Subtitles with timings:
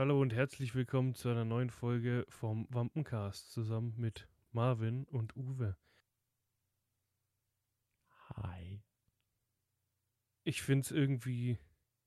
[0.00, 5.76] Hallo und herzlich willkommen zu einer neuen Folge vom Wampencast zusammen mit Marvin und Uwe.
[8.30, 8.82] Hi.
[10.42, 11.58] Ich finde es irgendwie,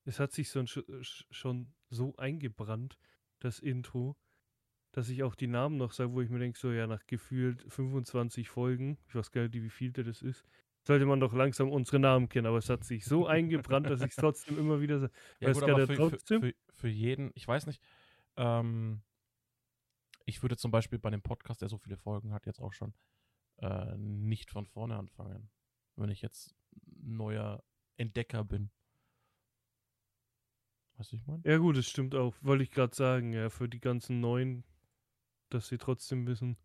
[0.05, 2.97] es hat sich so schon so eingebrannt,
[3.37, 4.17] das Intro,
[4.91, 7.63] dass ich auch die Namen noch sage, wo ich mir denke, so ja, nach gefühlt
[7.71, 10.43] 25 Folgen, ich weiß gar nicht, wie viel das ist,
[10.83, 14.11] sollte man doch langsam unsere Namen kennen, aber es hat sich so eingebrannt, dass ich
[14.11, 15.13] es trotzdem immer wieder sage.
[15.39, 16.41] Ja, gut, aber für, trotzdem?
[16.41, 17.81] Für, für, für, jeden, ich weiß nicht,
[18.35, 19.01] ähm,
[20.25, 22.93] ich würde zum Beispiel bei dem Podcast, der so viele Folgen hat, jetzt auch schon
[23.57, 25.49] äh, nicht von vorne anfangen,
[25.95, 26.55] wenn ich jetzt
[26.85, 27.63] neuer
[27.97, 28.69] Entdecker bin.
[30.97, 31.41] Weißt du, ich meine?
[31.45, 32.35] Ja, gut, das stimmt auch.
[32.41, 34.63] Wollte ich gerade sagen, ja, für die ganzen Neuen,
[35.49, 36.57] dass sie trotzdem wissen,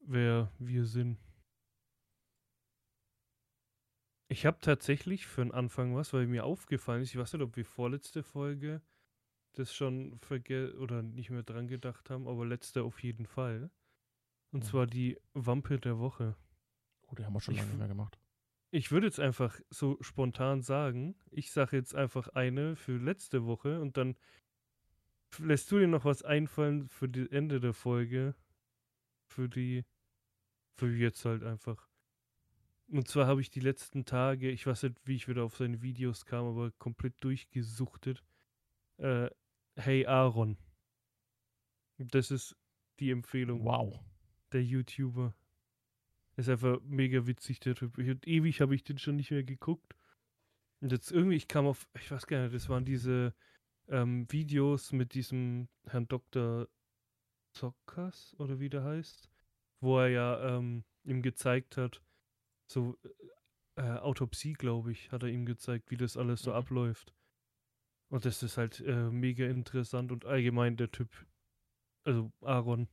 [0.00, 1.18] wer wir sind.
[4.30, 7.56] Ich habe tatsächlich für den Anfang was, weil mir aufgefallen ist, ich weiß nicht, ob
[7.56, 8.80] wir vorletzte Folge
[9.54, 13.72] das schon verge oder nicht mehr dran gedacht haben, aber letzte auf jeden Fall.
[14.52, 14.68] Und mhm.
[14.68, 16.36] zwar die Wampe der Woche.
[17.08, 18.20] Oh, die haben wir schon ich, lange nicht mehr gemacht.
[18.70, 23.80] Ich würde jetzt einfach so spontan sagen, ich sage jetzt einfach eine für letzte Woche
[23.80, 24.16] und dann
[25.38, 28.36] lässt du dir noch was einfallen für das Ende der Folge.
[29.26, 29.84] Für die,
[30.76, 31.89] für jetzt halt einfach.
[32.90, 35.80] Und zwar habe ich die letzten Tage, ich weiß nicht, wie ich wieder auf seine
[35.80, 38.22] Videos kam, aber komplett durchgesuchtet.
[38.98, 39.30] Äh,
[39.76, 40.56] hey Aaron.
[41.98, 42.56] Das ist
[42.98, 43.64] die Empfehlung.
[43.64, 44.00] Wow.
[44.52, 45.34] Der YouTuber.
[46.36, 47.98] Ist einfach mega witzig, der Typ.
[47.98, 49.94] Ich, ewig habe ich den schon nicht mehr geguckt.
[50.80, 53.34] Und jetzt irgendwie, ich kam auf, ich weiß gar nicht, das waren diese
[53.88, 56.68] ähm, Videos mit diesem Herrn Dr.
[57.52, 59.30] Zockers oder wie der heißt,
[59.80, 62.00] wo er ja ähm, ihm gezeigt hat,
[62.70, 62.96] so
[63.76, 66.56] äh, Autopsie, glaube ich, hat er ihm gezeigt, wie das alles so mhm.
[66.56, 67.14] abläuft.
[68.08, 71.26] Und das ist halt äh, mega interessant und allgemein der Typ,
[72.04, 72.88] also Aaron,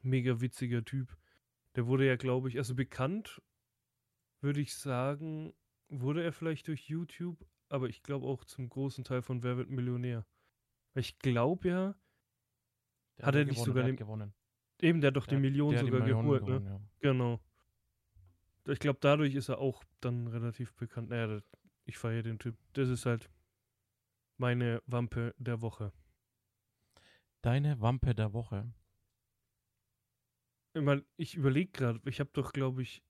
[0.00, 1.16] mega witziger Typ.
[1.76, 3.40] Der wurde ja, glaube ich, also bekannt,
[4.40, 5.54] würde ich sagen,
[5.88, 9.70] wurde er vielleicht durch YouTube, aber ich glaube auch zum großen Teil von Wer wird
[9.70, 10.26] Millionär.
[10.94, 11.94] Ich glaube ja,
[13.18, 14.34] der hat er nicht sogar den, gewonnen.
[14.80, 16.60] Eben, der hat doch der, die Million sogar geholt, ne?
[16.64, 16.80] Ja.
[16.98, 17.40] Genau.
[18.68, 21.10] Ich glaube, dadurch ist er auch dann relativ bekannt.
[21.10, 21.40] Naja,
[21.84, 22.56] ich feiere den Typ.
[22.74, 23.28] Das ist halt
[24.38, 25.92] meine Wampe der Woche.
[27.42, 28.72] Deine Wampe der Woche?
[30.74, 33.02] Ich, mein, ich überlege gerade, ich habe doch, glaube ich,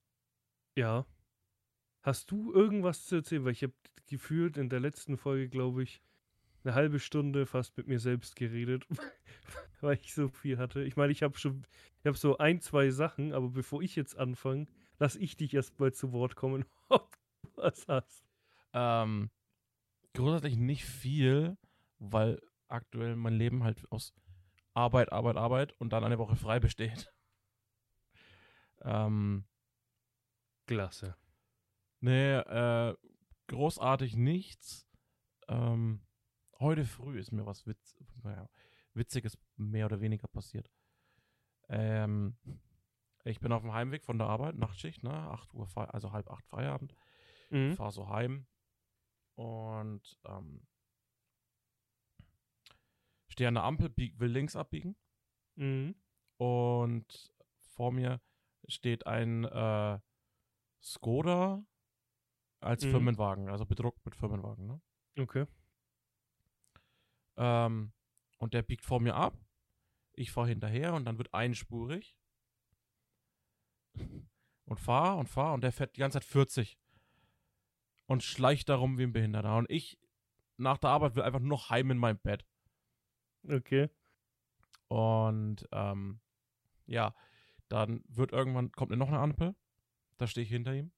[0.77, 1.07] ja.
[2.03, 3.45] Hast du irgendwas zu erzählen?
[3.45, 3.75] Weil ich habe
[4.07, 6.03] gefühlt in der letzten Folge, glaube ich,
[6.65, 8.87] eine halbe Stunde fast mit mir selbst geredet,
[9.81, 10.83] weil ich so viel hatte.
[10.83, 11.67] Ich meine, ich habe schon,
[12.01, 14.67] ich habe so ein, zwei Sachen, aber bevor ich jetzt anfange,
[14.99, 18.25] lass ich dich erstmal zu Wort kommen, ob du was hast.
[18.73, 19.31] Ähm,
[20.15, 21.57] grundsätzlich nicht viel,
[21.99, 24.15] weil aktuell mein Leben halt aus
[24.75, 27.13] Arbeit, Arbeit, Arbeit und dann eine Woche frei besteht.
[28.83, 29.45] ähm,
[30.67, 31.17] Klasse.
[32.01, 32.97] Nee, äh,
[33.49, 34.89] großartig nichts.
[35.49, 36.01] Ähm,
[36.59, 38.49] heute früh ist mir was Witz, naja,
[38.95, 40.71] Witziges mehr oder weniger passiert.
[41.69, 42.37] Ähm,
[43.25, 45.13] ich bin auf dem Heimweg von der Arbeit, Nachtschicht, ne?
[45.13, 46.95] 8 Uhr, also halb acht Feierabend.
[47.51, 47.75] Mhm.
[47.75, 48.47] Fahre so heim
[49.35, 50.67] und ähm,
[53.29, 54.97] stehe an der Ampel, will links abbiegen.
[55.57, 55.95] Mhm.
[56.39, 58.21] Und vor mir
[58.69, 59.99] steht ein äh,
[60.81, 61.65] Skoda
[62.61, 62.91] als mhm.
[62.91, 64.67] Firmenwagen, also bedruckt mit Firmenwagen.
[64.67, 64.81] Ne?
[65.19, 65.47] Okay.
[67.37, 67.93] Ähm,
[68.39, 69.37] und der biegt vor mir ab.
[70.15, 72.17] Ich fahre hinterher und dann wird einspurig.
[74.65, 76.79] Und fahre und fahre und der fährt die ganze Zeit 40
[78.07, 79.57] und schleicht darum wie ein Behinderter.
[79.57, 79.99] Und ich
[80.57, 82.47] nach der Arbeit will einfach nur noch heim in mein Bett.
[83.49, 83.91] Okay.
[84.89, 86.21] Und ähm,
[86.87, 87.15] ja,
[87.69, 89.55] dann wird irgendwann, kommt noch eine Ampel.
[90.19, 90.93] Da stehe ich hinter ihm.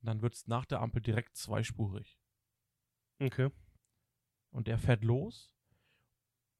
[0.00, 2.18] Und dann wird es nach der Ampel direkt zweispurig.
[3.20, 3.50] Okay.
[4.50, 5.52] Und der fährt los.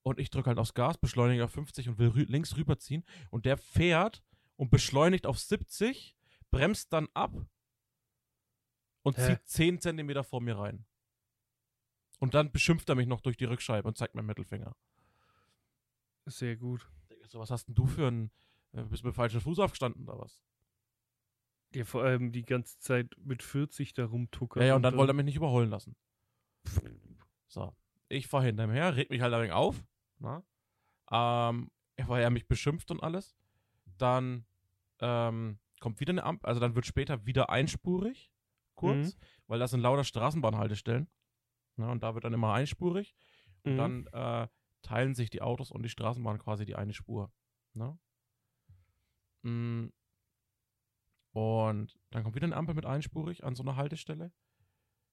[0.02, 3.04] Und ich drücke halt aufs Gas, beschleunige auf 50 und will rü links rüberziehen.
[3.30, 4.22] Und der fährt
[4.56, 6.16] und beschleunigt auf 70,
[6.50, 7.34] bremst dann ab
[9.02, 9.26] und Hä?
[9.26, 10.84] zieht 10 Zentimeter vor mir rein.
[12.20, 14.76] Und dann beschimpft er mich noch durch die Rückscheibe und zeigt meinen Mittelfinger.
[16.26, 16.88] Sehr gut.
[17.26, 18.30] So, was hast denn du für ein.
[18.72, 20.40] Äh, bist du mit falschem Fuß aufgestanden oder was?
[21.74, 24.62] Ja, vor allem die ganze Zeit mit 40 da rumtuckern.
[24.62, 25.96] Ja, ja, und dann, dann wollte er mich nicht überholen lassen.
[27.48, 27.74] So.
[28.08, 29.82] Ich fahr hinter ihm her, red mich halt ein wenig auf.
[30.18, 30.44] Na?
[31.10, 33.34] Ähm, weil er mich beschimpft und alles.
[34.02, 34.46] Dann
[34.98, 38.32] ähm, kommt wieder eine Ampel, also dann wird später wieder einspurig
[38.74, 39.20] kurz, mhm.
[39.46, 41.08] weil das sind lauter Straßenbahnhaltestellen.
[41.76, 43.14] Ne, und da wird dann immer einspurig.
[43.62, 43.76] Und mhm.
[43.76, 44.48] dann äh,
[44.82, 47.32] teilen sich die Autos und die Straßenbahn quasi die eine Spur.
[47.74, 47.98] Ne?
[49.42, 49.88] Mm.
[51.32, 54.32] Und dann kommt wieder eine Ampel mit einspurig an so einer Haltestelle.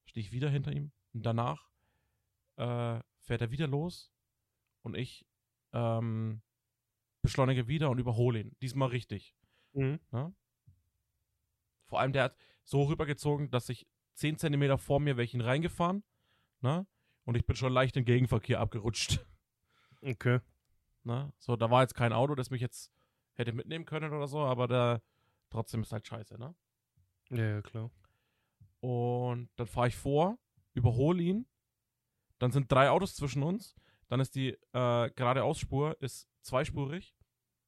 [0.05, 0.91] Stehe ich wieder hinter ihm.
[1.13, 1.69] Und danach
[2.57, 4.11] äh, fährt er wieder los
[4.81, 5.25] und ich
[5.71, 6.41] ähm,
[7.21, 8.55] beschleunige wieder und überhole ihn.
[8.61, 9.35] Diesmal richtig.
[9.73, 9.99] Mhm.
[10.11, 10.33] Ne?
[11.87, 15.41] Vor allem, der hat so rübergezogen, dass ich 10 Zentimeter vor mir wäre ich ihn
[15.41, 16.03] reingefahren.
[16.61, 16.85] Ne?
[17.25, 19.25] Und ich bin schon leicht im Gegenverkehr abgerutscht.
[20.01, 20.39] Okay.
[21.03, 21.33] Ne?
[21.37, 22.91] So, da war jetzt kein Auto, das mich jetzt
[23.33, 25.01] hätte mitnehmen können oder so, aber da
[25.49, 26.55] trotzdem ist halt scheiße, ne?
[27.29, 27.91] Ja, ja, klar.
[28.81, 30.37] Und dann fahre ich vor,
[30.73, 31.47] überhole ihn.
[32.37, 33.75] Dann sind drei Autos zwischen uns.
[34.09, 37.15] Dann ist die äh, geradeausspur ist zweispurig.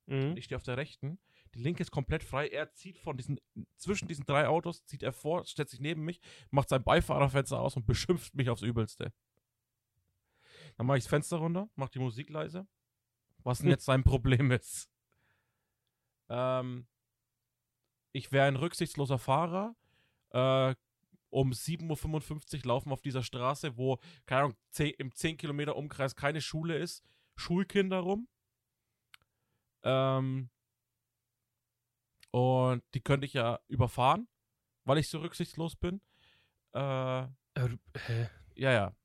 [0.08, 0.36] Mhm.
[0.36, 1.20] Ich stehe auf der rechten.
[1.54, 2.48] Die linke ist komplett frei.
[2.48, 3.40] Er zieht von diesen,
[3.78, 7.76] zwischen diesen drei Autos, zieht er vor, stellt sich neben mich, macht sein Beifahrerfenster aus
[7.76, 9.14] und beschimpft mich aufs Übelste.
[10.78, 12.68] Dann mache ich das Fenster runter, mache die Musik leise.
[13.44, 14.90] Was denn jetzt sein Problem ist?
[16.30, 16.88] Ähm,
[18.14, 19.76] ich wäre ein rücksichtsloser Fahrer.
[20.30, 20.76] Äh,
[21.32, 26.16] um 7.55 Uhr laufen auf dieser Straße, wo, keine Ahnung, 10, im 10 Kilometer Umkreis
[26.16, 27.04] keine Schule ist,
[27.36, 28.28] Schulkinder rum.
[29.84, 30.50] Ähm,
[32.32, 34.28] und die könnte ich ja überfahren,
[34.86, 36.02] weil ich so rücksichtslos bin.
[36.74, 38.30] Äh, hä?
[38.56, 38.96] ja, ja.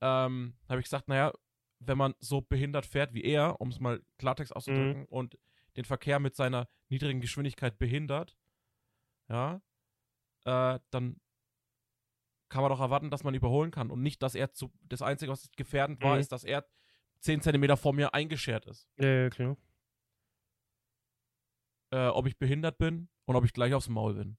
[0.00, 1.32] Ähm, habe ich gesagt, naja,
[1.80, 5.38] wenn man so behindert fährt wie er, um es mal Klartext auszudrücken, und
[5.76, 8.36] den Verkehr mit seiner niedrigen Geschwindigkeit behindert,
[9.28, 9.60] ja,
[10.44, 11.20] äh, dann
[12.54, 15.32] kann man doch erwarten, dass man überholen kann und nicht, dass er zu, das Einzige,
[15.32, 16.20] was gefährdend war, Mhm.
[16.20, 16.64] ist, dass er
[17.18, 18.88] 10 Zentimeter vor mir eingeschert ist.
[18.96, 19.56] Ja, ja, klar.
[21.90, 24.36] Äh, ob ich behindert bin und ob ich gleich aufs Maul bin.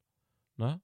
[0.55, 0.81] Ne?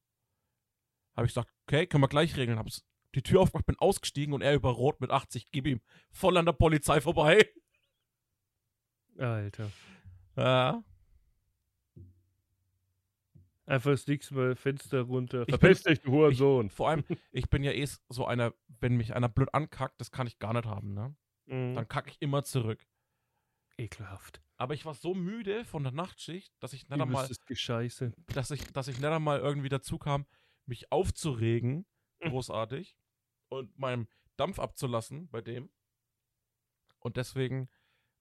[1.15, 2.59] Habe ich gesagt, okay, können wir gleich regeln.
[2.59, 2.83] Hab's
[3.15, 5.79] die Tür aufgemacht, bin ausgestiegen und er über Rot mit 80, gib ihm
[6.11, 7.39] voll an der Polizei vorbei.
[9.17, 9.71] Alter.
[10.35, 10.83] Ja.
[13.71, 15.43] Einfach das nächste Mal Fenster runter.
[15.47, 16.69] Ich Verpiss dich, du Hurensohn.
[16.69, 20.27] Vor allem, ich bin ja eh so einer, wenn mich einer blöd ankackt, das kann
[20.27, 21.15] ich gar nicht haben, ne?
[21.45, 21.75] Mhm.
[21.75, 22.85] Dann kacke ich immer zurück.
[23.77, 24.41] Ekelhaft.
[24.57, 27.29] Aber ich war so müde von der Nachtschicht, dass ich nicht einmal,
[28.33, 30.25] dass ich, dass ich nicht einmal irgendwie dazu kam,
[30.65, 31.85] mich aufzuregen,
[32.23, 32.29] Mhm.
[32.29, 32.97] großartig,
[33.47, 35.71] und meinem Dampf abzulassen bei dem.
[36.99, 37.69] Und deswegen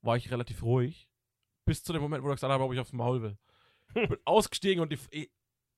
[0.01, 1.11] war ich relativ ruhig,
[1.65, 3.39] bis zu dem Moment, wo er gesagt hat, ob ich aufs Maul will.
[3.95, 5.29] bin ausgestiegen und die, eh,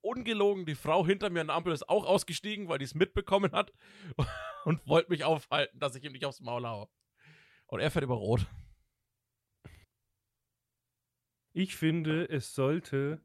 [0.03, 3.53] ungelogen, die Frau hinter mir an der Ampel ist auch ausgestiegen, weil die es mitbekommen
[3.53, 3.73] hat
[4.65, 6.89] und wollte mich aufhalten, dass ich ihm nicht aufs Maul haue.
[7.67, 8.47] Und er fährt über Rot.
[11.53, 13.21] Ich finde, es sollte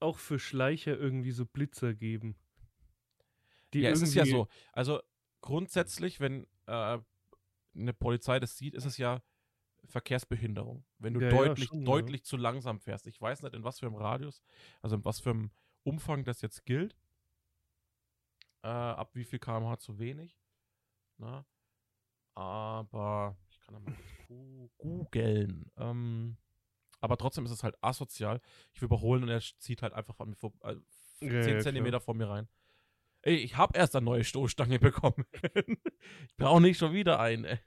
[0.00, 2.36] auch für Schleicher irgendwie so Blitzer geben.
[3.72, 4.48] Die ja, es ist ja so.
[4.72, 5.00] Also
[5.40, 6.98] grundsätzlich, wenn äh,
[7.74, 9.22] eine Polizei das sieht, ist es ja
[9.90, 10.84] Verkehrsbehinderung.
[10.98, 11.84] Wenn du Ja, ja, deutlich, schon, ja.
[11.84, 13.06] deutlich zu langsam fährst.
[13.06, 14.42] Ich weiß nicht, in was für einem Radius,
[14.82, 15.50] also in was für einem
[15.82, 16.96] Umfang das jetzt gilt.
[18.62, 20.38] Äh, ab wie viel kmh zu wenig.
[21.18, 21.44] Na?
[22.34, 23.96] Aber ich kann da mal
[24.72, 25.70] googeln.
[25.76, 26.36] Ähm,
[27.00, 28.40] aber trotzdem ist es halt asozial.
[28.74, 30.74] Ich will überholen und er zieht halt einfach von mir vor, äh,
[31.22, 32.00] Ja, 10 ja, Zentimeter klar.
[32.02, 32.48] vor mir rein.
[33.22, 35.26] Ey, ich habe erst eine neue Stoßstange bekommen.
[35.54, 37.60] ich brauche nicht schon wieder eine.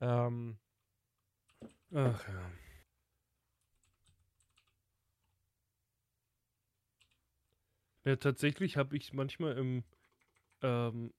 [0.00, 0.58] Ähm,
[1.94, 2.50] Ach ja.
[8.04, 9.84] Ja, tatsächlich habe ich manchmal im,
[10.62, 11.12] ähm,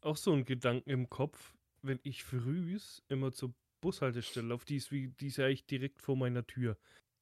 [0.00, 4.90] auch so einen Gedanken im Kopf, wenn ich frühs immer zur Bushaltestelle laufe, die ist,
[4.90, 6.76] wie, die ist ja eigentlich direkt vor meiner Tür.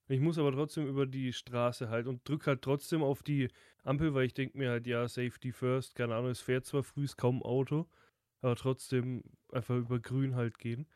[0.08, 3.48] Ich muss aber trotzdem über die Straße halt und drücke halt trotzdem auf die
[3.84, 7.16] Ampel, weil ich denke mir halt, ja, Safety first, keine Ahnung, es fährt zwar frühs
[7.16, 7.88] kaum Auto,
[8.44, 10.86] aber trotzdem einfach über grün halt gehen.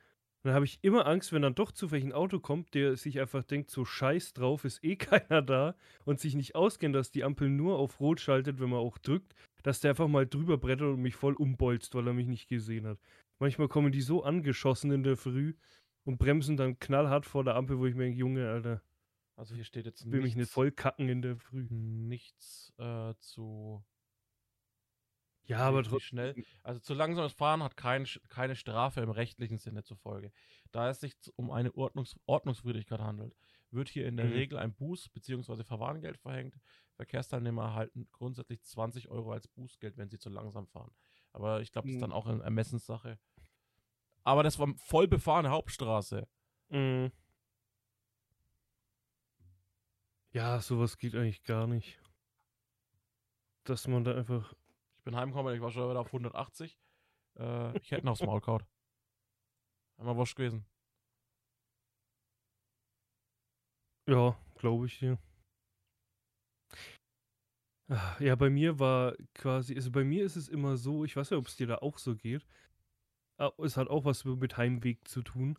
[0.42, 3.42] Dann habe ich immer Angst, wenn dann doch zufällig ein Auto kommt, der sich einfach
[3.42, 5.74] denkt, so scheiß drauf, ist eh keiner da
[6.04, 9.34] und sich nicht auskennt, dass die Ampel nur auf Rot schaltet, wenn man auch drückt,
[9.62, 12.86] dass der einfach mal drüber brettert und mich voll umbolzt, weil er mich nicht gesehen
[12.86, 12.98] hat.
[13.40, 15.54] Manchmal kommen die so angeschossen in der Früh
[16.04, 18.82] und bremsen dann knallhart vor der Ampel, wo ich mir denke, Junge, Alter,
[19.36, 21.66] also hier steht jetzt will mich nicht voll kacken in der Früh.
[21.70, 23.84] nichts äh, zu
[25.48, 26.00] Ja, aber trotzdem.
[26.00, 26.44] schnell.
[26.62, 30.30] Also zu langsames Fahren hat kein, keine Strafe im rechtlichen Sinne zur Folge.
[30.72, 33.34] Da es sich um eine Ordnungs Ordnungswidrigkeit handelt,
[33.70, 34.32] wird hier in der Mhm.
[34.32, 35.64] Regel ein Buß- bzw.
[35.64, 36.54] Verwarngeld verhängt.
[36.96, 40.94] Verkehrsteilnehmer erhalten grundsätzlich 20 Euro als Bußgeld, wenn sie zu langsam fahren.
[41.32, 42.02] Aber ich glaube, das ist Mhm.
[42.02, 43.18] dann auch eine Ermessenssache.
[44.24, 46.28] Aber das war voll befahrene Hauptstraße.
[46.68, 47.10] Mhm.
[50.32, 51.98] Ja, sowas geht eigentlich gar nicht.
[53.64, 54.54] Dass man da einfach.
[55.08, 56.78] Bin heimgekommen, ich war schon wieder auf 180.
[57.38, 58.66] äh, ich hätte ihn aufs Maul kaut.
[59.96, 60.66] Einmal wurscht gewesen.
[64.06, 65.18] Ja, glaube ich dir.
[67.88, 71.30] Ah, Ja, bei mir war quasi, also bei mir ist es immer so, ich weiß
[71.30, 72.46] ja, ob es dir da auch so geht.
[73.56, 75.58] Es hat auch was mit Heimweg zu tun.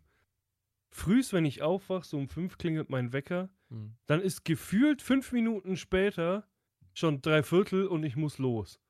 [0.94, 3.96] Frühs, wenn ich aufwache, so um fünf klingelt mein Wecker, Hm.
[4.06, 6.48] dann ist gefühlt fünf Minuten später
[6.94, 8.80] schon drei Viertel und ich muss los.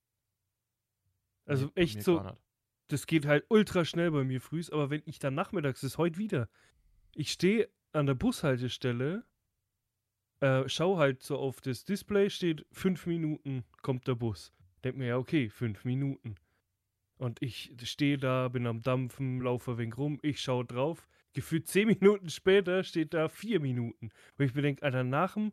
[1.51, 2.33] Also Nee, echt mir so,
[2.89, 5.99] das geht halt ultra schnell bei mir frühs, aber wenn ich dann nachmittags, das ist
[5.99, 6.49] heute wieder,
[7.15, 9.25] ich stehe an der Bushaltestelle,
[10.41, 14.53] äh, schau halt so auf das Display, steht fünf Minuten kommt der Bus.
[14.85, 16.37] Denk mir, ja, okay, fünf Minuten.
[17.19, 21.07] Und ich stehe da, bin am Dampfen, laufe ein wenig rum, ich schaue drauf.
[21.35, 24.11] Gefühlt zehn Minuten später steht da vier Minuten.
[24.39, 25.53] Und ich bedenke, Alter, nach dem,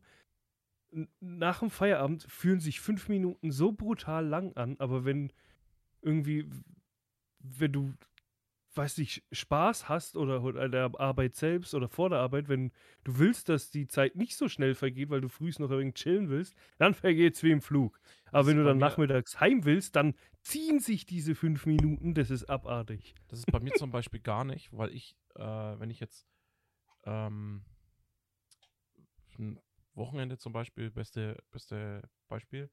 [1.20, 5.34] nach dem Feierabend fühlen sich fünf Minuten so brutal lang an, aber wenn
[6.02, 6.50] irgendwie,
[7.40, 7.94] wenn du,
[8.76, 12.72] weiß nicht, Spaß hast oder oder an der Arbeit selbst oder vor der Arbeit, wenn
[13.04, 16.30] du willst, dass die Zeit nicht so schnell vergeht, weil du frühst noch wenig chillen
[16.30, 18.00] willst, dann vergeht's wie im Flug.
[18.32, 22.30] Aber Das wenn du dann nachmittags heim willst, dann ziehen sich diese fünf Minuten, das
[22.30, 23.16] ist abartig.
[23.28, 26.28] Das ist bei mir zum Beispiel gar nicht, weil ich, äh, wenn ich jetzt
[27.06, 27.64] ähm,
[29.40, 29.60] ein
[29.94, 32.70] Wochenende zum Beispiel, beste, beste Beispiel,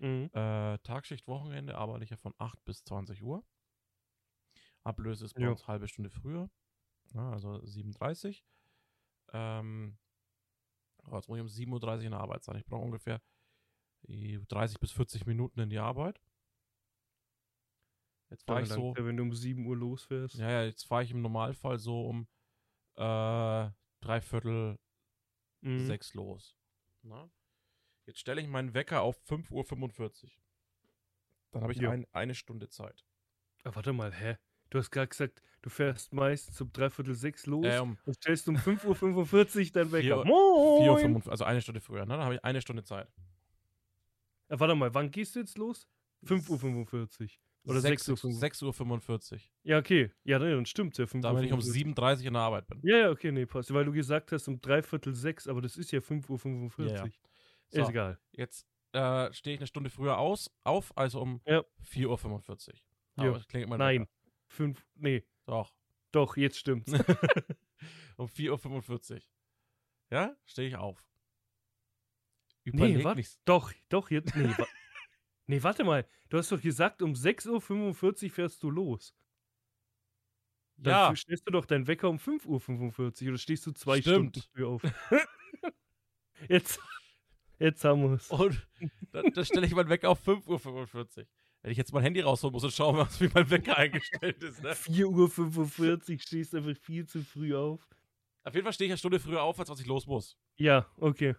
[0.00, 0.30] Mhm.
[0.32, 3.44] äh, Tagschicht, Wochenende arbeite ich ja von 8 bis 20 Uhr.
[4.82, 5.50] Ablöse ist bei Ja.
[5.50, 6.50] uns halbe Stunde früher,
[7.12, 8.44] ja, also 37.
[9.32, 9.98] Ähm,
[11.02, 12.56] aber jetzt muss ich um 7.30 Uhr in der Arbeit sein.
[12.56, 13.20] Ich brauche ungefähr
[14.08, 16.20] äh, 30 bis 40 Minuten in die Arbeit.
[18.30, 18.94] Jetzt fahre ich so.
[18.96, 20.36] wenn du um 7 Uhr losfährst.
[20.36, 22.28] Ja, ja, jetzt fahre ich im Normalfall so um
[22.96, 24.78] äh, dreiviertel
[25.62, 25.86] Mhm.
[25.86, 26.56] sechs los.
[27.02, 27.28] Na?
[28.06, 30.30] Jetzt stelle ich meinen Wecker auf 5.45 Uhr.
[31.52, 31.90] Dann habe ich Ja.
[31.90, 33.04] ein, eine Stunde Zeit.
[33.64, 34.36] Ah, warte mal, hä?
[34.70, 38.48] Du hast gerade gesagt, du fährst meist um dreiviertel sechs los Äh, um und stellst
[38.48, 40.22] um 5.45 Uhr dann Wecker.
[40.22, 40.82] Vier- Moin!
[40.82, 42.06] 4.45 Uhr, also eine Stunde früher.
[42.06, 42.14] Ne?
[42.16, 43.08] Dann habe ich eine Stunde Zeit.
[44.48, 45.88] Ah, warte mal, wann gehst du jetzt los?
[46.24, 47.28] 5.45 Uhr.
[47.64, 48.74] Oder 6.45 Uhr.
[48.74, 49.38] 6.45 Uhr.
[49.64, 50.10] Ja, okay.
[50.24, 51.06] Ja, nee, dann stimmt's ja.
[51.06, 51.64] 5 Damit ich um Uhr.
[51.64, 52.80] 7.30 Uhr in der Arbeit bin.
[52.84, 53.72] Ja, ja, okay, nee, passt.
[53.74, 56.86] Weil du gesagt hast um dreiviertel sechs, aber das ist ja 5.45 Uhr.
[56.86, 57.10] Ja, ja.
[57.70, 58.18] Ist So, egal.
[58.32, 61.64] jetzt äh, stehe ich eine Stunde früher aus, auf, also um Ja.
[61.84, 62.74] 4.45 Uhr.
[63.24, 63.28] Ja.
[63.30, 64.08] Aber es klingelt mein Nein.
[64.48, 65.72] Fünf, nee, Doch.
[66.12, 66.92] doch, jetzt stimmt's.
[68.16, 69.20] um 4.45 Uhr.
[70.10, 71.04] Ja, stehe ich auf.
[72.64, 73.18] nee, Überleg warte.
[73.18, 73.38] nicht.
[73.44, 74.34] Doch, doch, jetzt.
[74.34, 74.66] Nee, wa
[75.46, 76.06] nee, warte mal.
[76.28, 79.14] Du hast doch gesagt, um 6.45 Uhr fährst du los.
[80.78, 84.36] Dann Ja, stellst du doch deinen Wecker um 5.45 Uhr oder stehst du zwei Stimmt.
[84.36, 84.82] Stunden früh auf?
[86.48, 86.80] jetzt,
[87.60, 88.30] jetzt haben wir es.
[88.30, 88.66] und
[89.12, 91.26] dann, dann stelle ich meinen Wecker auf 5.45 Uhr.
[91.62, 94.62] Wenn ich jetzt mein Handy rausholen muss und schauen, was wie mein Wecker eingestellt ist.
[94.62, 94.72] Ne?
[94.72, 97.86] 4.45 Uhr stehst einfach viel zu früh auf.
[98.44, 100.38] Auf jeden Fall stehe ich eine Stunde früher auf, als was ich los muss.
[100.56, 101.36] Ja, okay.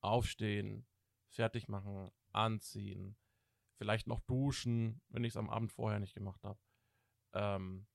[0.00, 0.86] Aufstehen,
[1.28, 3.16] fertig machen, anziehen,
[3.76, 6.58] vielleicht noch duschen, wenn ich es am Abend vorher nicht gemacht habe.
[7.32, 7.86] Ähm,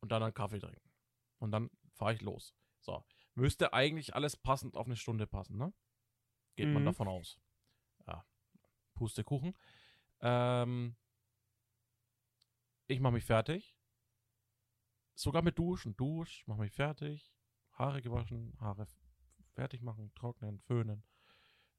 [0.00, 0.90] und dann einen Kaffee trinken.
[1.38, 2.54] Und dann fahre ich los.
[2.80, 3.04] So.
[3.34, 5.72] Müsste eigentlich alles passend auf eine Stunde passen, ne?
[6.56, 6.86] Geht man Mhm.
[6.86, 7.40] davon aus.
[8.06, 8.26] Ja.
[8.94, 9.56] Pustekuchen.
[10.20, 10.96] Ähm,
[12.86, 13.74] ich mache mich fertig.
[15.14, 15.96] Sogar mit Duschen.
[15.96, 17.32] Dusch, mache mich fertig.
[17.72, 18.86] Haare gewaschen, Haare
[19.54, 21.04] fertig machen, trocknen, föhnen.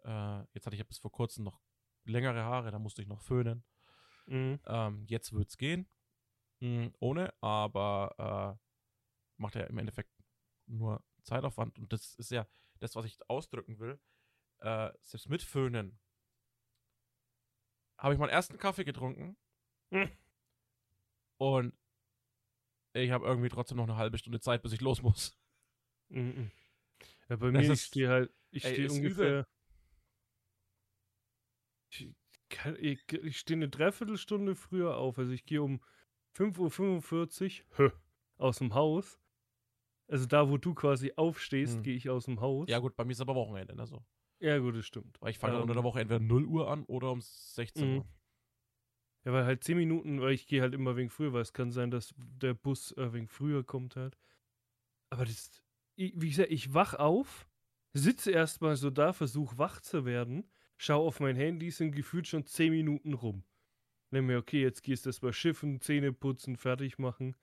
[0.03, 1.61] Äh, jetzt hatte ich ja bis vor kurzem noch
[2.03, 3.63] längere Haare, da musste ich noch föhnen.
[4.25, 4.59] Mhm.
[4.65, 5.87] Ähm, jetzt wird's gehen.
[6.59, 10.11] Mm, ohne, aber äh, macht ja im Endeffekt
[10.65, 11.77] nur Zeitaufwand.
[11.79, 12.47] Und das ist ja
[12.79, 13.99] das, was ich ausdrücken will.
[14.59, 15.99] Äh, selbst mit Föhnen
[17.97, 19.37] habe ich meinen ersten Kaffee getrunken.
[19.91, 20.09] Hm.
[21.37, 21.73] Und
[22.93, 25.37] ich habe irgendwie trotzdem noch eine halbe Stunde Zeit, bis ich los muss.
[26.09, 26.51] Mhm.
[27.29, 29.47] Ja, bei Das mir, ich ist- stehe halt, ich stehe ungefähr.
[31.89, 32.09] Ich,
[32.79, 35.17] ich, ich stehe eine Dreiviertelstunde früher auf.
[35.17, 35.81] Also ich gehe um
[36.35, 37.93] 5.45 Uhr
[38.37, 39.19] aus dem Haus.
[40.13, 41.83] Also da, wo du quasi aufstehst, Hm.
[41.83, 42.69] gehe ich aus dem Haus.
[42.69, 43.87] Ja, gut, bei mir ist aber Wochenende, ne?
[43.87, 44.03] So.
[44.39, 45.19] Ja, gut, das stimmt.
[45.21, 47.97] Weil ich fange Ähm, unter der Woche entweder 0 Uhr an oder um 16 Mhm.
[47.97, 48.05] Uhr.
[49.25, 51.71] Ja, weil halt 10 Minuten, weil ich gehe halt immer wegen früher, weil es kann
[51.71, 54.17] sein, dass der Bus äh, wegen früher kommt halt.
[55.09, 55.63] Aber das,
[55.95, 57.47] ich, wie gesagt, ich wach auf,
[57.93, 62.45] sitze erstmal so da, versuche wach zu werden, schau auf mein Handy, sind gefühlt schon
[62.45, 63.45] 10 Minuten rum.
[64.11, 67.35] Nimm mir, okay, jetzt gehst du erstmal schiffen, Zähne putzen, fertig machen.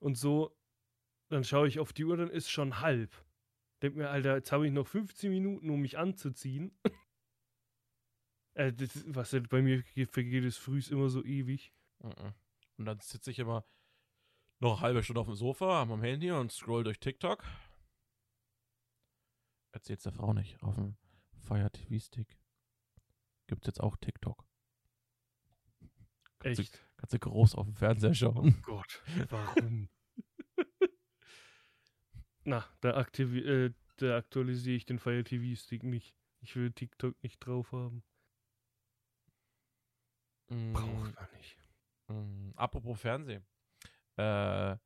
[0.00, 0.56] Und so,
[1.28, 3.10] dann schaue ich auf die Uhr, dann ist schon halb.
[3.82, 6.76] Denk mir, Alter, jetzt habe ich noch 15 Minuten, um mich anzuziehen.
[8.56, 11.72] Äh, das, was halt bei mir ge- vergeht, ist früh immer so ewig.
[11.98, 12.34] Mhm.
[12.76, 13.66] Und dann sitze ich immer
[14.60, 17.42] noch eine halbe Stunde auf dem Sofa am Handy und scroll durch TikTok.
[19.72, 20.62] Erzähl's der Frau nicht.
[20.62, 20.96] Auf dem
[21.32, 22.38] Fire TV Stick
[23.48, 24.46] gibt's jetzt auch TikTok.
[26.38, 26.86] Kannst du, Echt.
[26.96, 28.62] kannst du groß auf dem Fernseher schauen.
[28.62, 29.88] Gott, warum?
[32.44, 36.14] Na, da, aktivi äh, da aktualisiere ich den Fire TV Stick nicht.
[36.40, 38.04] Ich will TikTok nicht drauf haben.
[40.50, 41.56] Mm, Braucht man nicht.
[42.08, 43.46] mm, apropos Fernsehen.
[44.18, 44.76] Äh,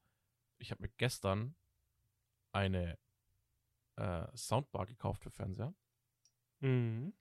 [0.59, 1.57] ich habe mir gestern
[2.53, 2.99] eine
[3.97, 5.75] äh, Soundbar gekauft für Fernseher.
[6.61, 7.13] Mhm.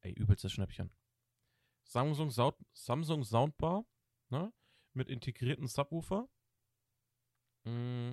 [0.00, 0.92] Ey, übelstes Schnäppchen.
[1.84, 3.84] Samsung, Sound, Samsung Soundbar,
[4.28, 4.52] ne?
[4.92, 6.28] Mit integrierten Subwoofer.
[7.64, 8.12] Mm.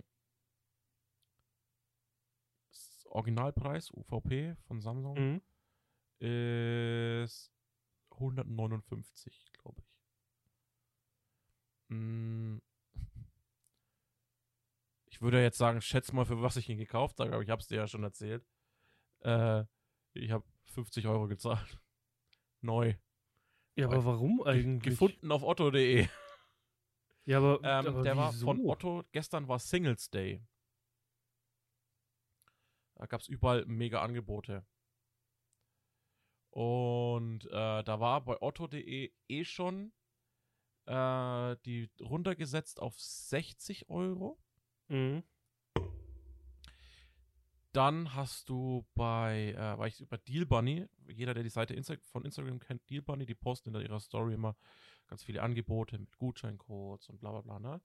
[3.15, 5.41] Originalpreis, UVP von Samsung, Mhm.
[6.25, 7.51] ist
[8.11, 9.87] 159, glaube ich.
[11.95, 12.57] Mm.
[15.07, 17.61] Ich würde jetzt sagen, schätz mal, für was ich ihn gekauft habe, aber ich habe
[17.61, 18.45] es dir ja schon erzählt.
[19.21, 19.63] Äh,
[20.11, 21.79] ich habe 50 Euro gezahlt.
[22.61, 22.95] Neu.
[23.75, 24.91] Ja, aber warum eigentlich?
[24.91, 26.09] Gefunden auf otto.de.
[27.23, 28.45] Ja, aber, Ähm, aber der war wieso?
[28.45, 30.41] von Otto, gestern war Singles Day.
[32.95, 34.65] Da gab es überall mega Angebote.
[36.49, 39.91] Und äh, da war bei otto.de eh schon
[40.85, 44.39] äh, die runtergesetzt auf 60 Euro.
[44.87, 45.23] Mhm.
[47.73, 51.95] Dann hast du bei, äh, war ich über Deal Bunny, jeder, der die Seite Insta
[52.09, 54.55] von Instagram kennt, Deal Bunny, die posten in ihrer Story immer
[55.07, 57.81] ganz viele Angebote mit Gutscheincodes und bla bla bla, ne?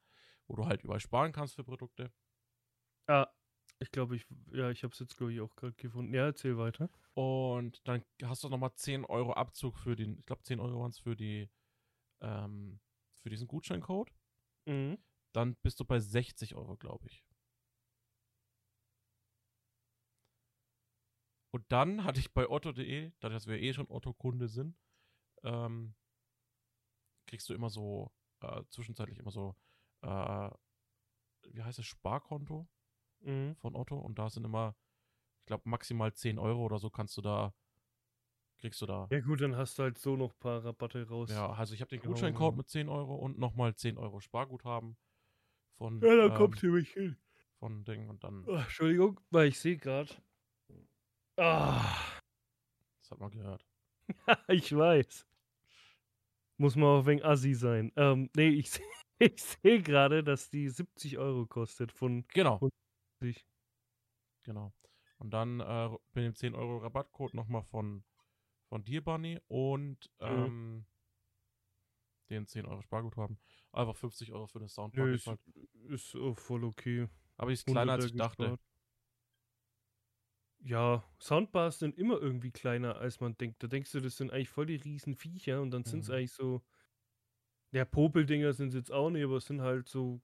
[0.46, 2.12] Wo du halt überall sparen kannst für Produkte.
[3.08, 3.26] Ah,
[3.80, 6.12] ich glaube, ich, ja, ich habe es jetzt, glaube ich, auch gerade gefunden.
[6.12, 6.90] Ja, erzähl weiter.
[7.14, 10.90] Und dann hast du nochmal 10 Euro Abzug für den, ich glaube 10 Euro waren
[10.90, 11.49] es für die,
[12.20, 12.78] ähm,
[13.23, 14.12] für diesen Gutscheincode.
[14.66, 14.99] Mhm.
[15.32, 17.25] Dann bist du bei 60 Euro, glaube ich.
[21.52, 24.76] Und dann hatte ich bei otto.de, dadurch, dass wir eh schon Otto-Kunde sind,
[25.43, 25.95] ähm,
[27.26, 29.56] kriegst du immer so, äh, zwischenzeitlich immer so,
[30.02, 30.50] äh,
[31.49, 32.69] wie heißt es, Sparkonto
[33.23, 33.56] Mhm.
[33.56, 33.97] von Otto.
[33.99, 34.76] Und da sind immer,
[35.41, 37.54] ich glaube, maximal 10 Euro oder so kannst du da,
[38.59, 39.09] kriegst du da.
[39.11, 41.30] Ja, gut, dann hast du halt so noch ein paar Rabatte raus.
[41.30, 44.97] Ja, also ich habe den Gutscheincode mit 10 Euro und nochmal 10 Euro Sparguthaben
[45.78, 47.17] von, Ja, da ähm, kommt nämlich hin.
[47.59, 50.15] von Ding und dann, Ah, Entschuldigung, weil ich sehe gerade.
[51.37, 52.21] Ah,
[53.00, 53.67] das hat man gehört.
[54.49, 55.26] ich weiß.
[56.59, 57.93] Muss man auch wegen Assi sein.
[57.97, 58.83] Ähm, nee, ich, seh-
[59.19, 62.63] ich sehe gerade, dass die 70 Euro kostet von Genau,
[63.21, 63.47] sich.
[64.43, 64.73] genau.
[65.19, 68.04] Und dann äh, mit dem 10 Euro Rabattcode nochmal von,
[68.69, 70.87] von Dear Bunny und ähm,
[72.30, 73.39] den 10 Euro Sparguthaben.
[73.73, 75.41] Einfach 50 Euro für eine Soundbar Nö, ist, gezahlt.
[75.89, 77.09] ist auch voll okay.
[77.37, 78.45] Aber ist kleiner als ich Hunderter dachte.
[78.45, 78.61] gespart.
[80.63, 83.63] Ja, Soundbars sind immer irgendwie kleiner, als man denkt.
[83.63, 86.15] Da denkst du, das sind eigentlich voll die riesen Viecher und dann sind es Mhm.
[86.15, 86.63] eigentlich so.
[87.73, 90.21] Ja, Popeldinger sind es jetzt auch nicht, aber es sind halt so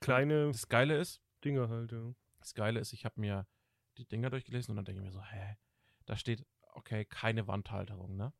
[0.00, 2.14] kleine Das Geile ist, Dinger halt, ja.
[2.40, 3.46] Das Geile ist, ich habe mir
[3.98, 5.56] die Dinger durchgelesen und dann denke ich mir so, hä?
[6.04, 8.32] Da steht, okay, keine Wandhalterung, ne?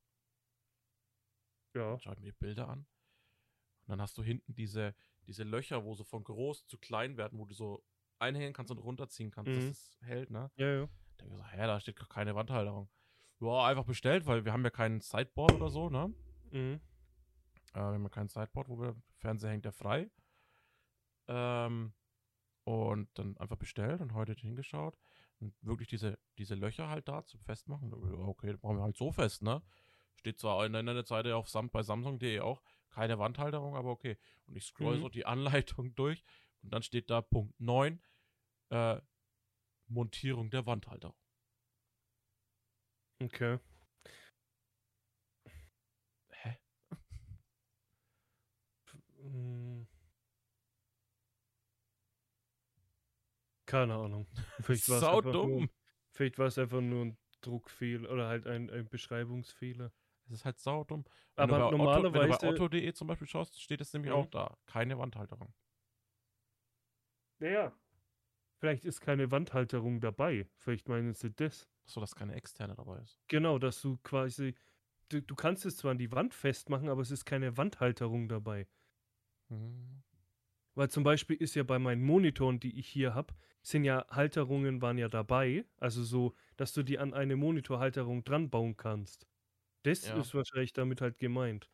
[1.74, 1.90] Ja.
[1.90, 2.80] Dann schaue ich mir die Bilder an.
[2.80, 4.94] Und dann hast du hinten diese,
[5.26, 7.84] diese Löcher, wo so von groß zu klein werden, wo du so
[8.18, 9.54] einhängen kannst und runterziehen kannst, Mhm.
[9.56, 10.50] dass es hält, ne?
[10.56, 10.86] Ja, ja.
[10.86, 12.88] Da denke ich so, hä, da steht keine Wandhalterung.
[13.40, 16.08] Ja, einfach bestellt, weil wir haben ja kein Sideboard oder so, ne?
[16.50, 16.80] Mhm.
[17.72, 20.10] Äh, wir haben ja kein Sideboard, wo wir, Fernseher hängt ja frei.
[21.28, 21.92] Ähm,
[22.66, 24.98] und dann einfach bestellt und heute hingeschaut.
[25.38, 27.92] Und wirklich diese, diese Löcher halt da zum Festmachen.
[27.94, 29.62] Okay, das brauchen wir halt so fest, ne?
[30.16, 34.18] Steht zwar in der Internetseite auf Sam bei Samsung.de auch, keine Wandhalterung, aber okay.
[34.46, 35.00] Und ich scroll Mhm.
[35.02, 36.24] so die Anleitung durch
[36.62, 38.02] und dann steht da Punkt 9,
[38.70, 39.00] äh,
[39.86, 41.14] Montierung der Wandhalterung.
[43.22, 43.58] Okay.
[46.30, 46.56] Hä?
[49.22, 49.86] Mm.
[53.66, 54.26] Keine Ahnung.
[54.60, 55.70] Vielleicht war es Sau einfach nur, dumm.
[56.12, 59.92] vielleicht war es einfach nur ein Druckfehler oder halt ein, ein Beschreibungsfehler.
[60.28, 61.04] Das ist halt saudumm.
[61.36, 64.10] Aber du bei Otto, wenn normalerweise- du bei Otto.de zum Beispiel schaust, steht es nämlich
[64.12, 64.18] Mhm.
[64.18, 64.56] auch da.
[64.66, 65.52] Keine Wandhalterung.
[67.38, 67.72] Naja.
[68.58, 70.48] Vielleicht ist keine Wandhalterung dabei.
[70.56, 71.68] Vielleicht meinen sie das.
[71.84, 73.20] So, dass keine externe dabei ist.
[73.28, 74.54] Genau, dass du quasi.
[75.10, 78.66] Du, du kannst es zwar an die Wand festmachen, aber es ist keine Wandhalterung dabei.
[79.50, 80.02] Mhm.
[80.76, 84.82] Weil zum Beispiel ist ja bei meinen Monitoren, die ich hier habe, sind ja Halterungen
[84.82, 85.66] waren ja dabei.
[85.78, 89.26] Also so, dass du die an eine Monitorhalterung dran bauen kannst.
[89.84, 90.10] Das Ja.
[90.10, 91.70] ist wahrscheinlich damit halt gemeint.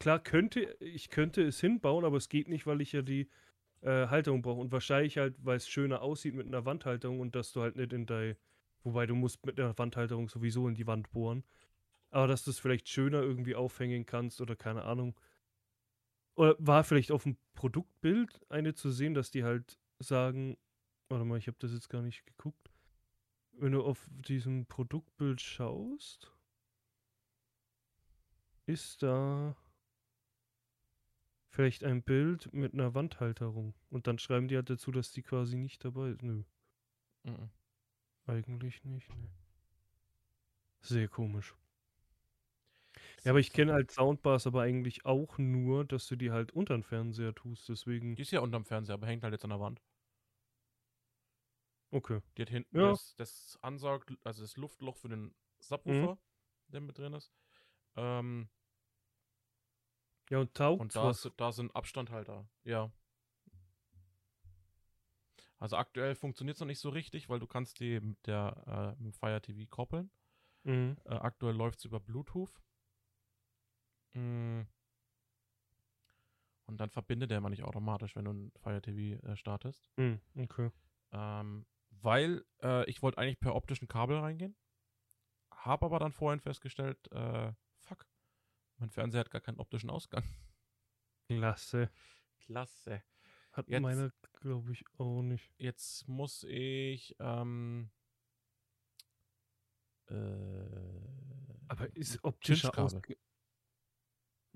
[0.00, 3.30] Klar könnte, ich könnte es hinbauen, aber es geht nicht, weil ich ja die
[3.82, 4.60] äh, Halterung brauche.
[4.60, 7.92] Und wahrscheinlich halt, weil es schöner aussieht mit einer Wandhalterung und dass du halt nicht
[7.92, 8.36] in dein,
[8.84, 11.44] wobei du musst mit einer Wandhalterung sowieso in die Wand bohren.
[12.10, 15.18] Aber dass du es vielleicht schöner irgendwie aufhängen kannst oder keine Ahnung.
[16.36, 20.56] Oder war vielleicht auf dem Produktbild eine zu sehen, dass die halt sagen,
[21.08, 22.70] warte mal, ich habe das jetzt gar nicht geguckt.
[23.52, 26.30] Wenn du auf diesem Produktbild schaust,
[28.66, 29.56] ist da
[31.48, 33.74] vielleicht ein Bild mit einer Wandhalterung.
[33.88, 36.22] Und dann schreiben die halt dazu, dass die quasi nicht dabei ist.
[36.22, 36.42] Nö,
[37.24, 37.50] Mhm.
[38.26, 39.08] eigentlich nicht.
[39.16, 39.30] Nee.
[40.80, 41.54] Sehr komisch.
[43.26, 46.74] Ja, aber ich kenne halt Soundbars aber eigentlich auch nur, dass du die halt unter
[46.78, 47.68] den Fernseher tust.
[47.68, 49.82] Deswegen, Die ist ja unterm Fernseher, aber hängt halt jetzt an der Wand.
[51.92, 52.20] okay.
[52.36, 52.90] Die hat hinten Ja.
[52.90, 56.18] das, das Ansaugt, also das Luftloch für den Subwoofer,
[56.68, 57.32] der mit drin ist.
[57.96, 58.48] Ähm,
[60.30, 62.90] Ja, und taugt und da, ist, da sind Abstandhalter, ja.
[65.58, 69.02] Also aktuell funktioniert es noch nicht so richtig, weil du kannst die mit der äh,
[69.02, 70.10] mit dem Fire TV koppeln.
[70.64, 70.96] Mhm.
[71.06, 72.52] Äh, aktuell läuft es über Bluetooth.
[74.16, 74.62] Mm.
[76.68, 79.88] Und dann verbindet der mal nicht automatisch, wenn du ein Fire TV äh, startest.
[79.96, 80.20] Mhm.
[80.36, 80.70] Okay.
[81.12, 84.56] Ähm, weil äh, ich wollte eigentlich per optischen Kabel reingehen.
[85.52, 88.06] Hab aber dann vorhin festgestellt, äh, fuck,
[88.78, 90.24] mein Fernseher hat gar keinen optischen Ausgang.
[91.28, 91.90] Klasse.
[92.40, 93.02] Klasse.
[93.52, 95.54] Hat Jetzt- meine, glaube ich, auch nicht.
[95.58, 97.90] Jetzt muss ich, ähm,
[100.08, 100.14] äh,
[101.68, 102.76] Aber ist optischer.
[102.78, 103.16] Ausgang.